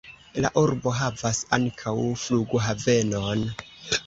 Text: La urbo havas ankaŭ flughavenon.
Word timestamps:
La 0.43 0.49
urbo 0.61 0.93
havas 0.99 1.41
ankaŭ 1.59 1.93
flughavenon. 2.23 3.47